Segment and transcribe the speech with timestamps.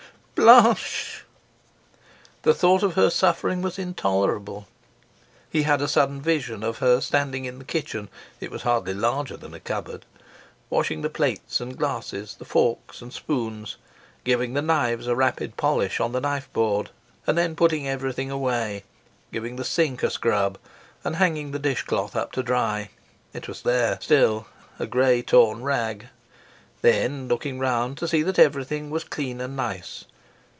[0.33, 1.23] Blanche."
[2.41, 4.67] The thought of her suffering was intolerable.
[5.51, 8.09] He had a sudden vision of her standing in the kitchen
[8.39, 10.03] it was hardly larger than a cupboard
[10.71, 13.75] washing the plates and glasses, the forks and spoons,
[14.23, 16.89] giving the knives a rapid polish on the knife board;
[17.27, 18.83] and then putting everything away,
[19.31, 20.57] giving the sink a scrub,
[21.03, 22.89] and hanging the dish cloth up to dry
[23.31, 24.47] it was there still,
[24.79, 26.07] a gray torn rag;
[26.81, 30.05] then looking round to see that everything was clean and nice.